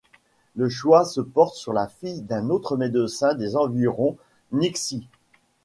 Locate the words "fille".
1.85-2.21